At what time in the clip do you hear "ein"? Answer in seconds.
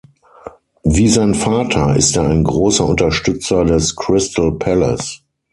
2.27-2.43